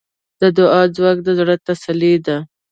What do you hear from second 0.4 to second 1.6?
د دعا ځواک د زړۀ